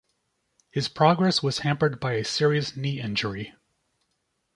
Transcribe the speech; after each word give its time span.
His 0.71 0.87
progress 0.87 1.43
was 1.43 1.59
hampered 1.59 1.99
by 1.99 2.13
a 2.13 2.25
serious 2.25 2.75
knee 2.75 2.99
injury. 2.99 3.53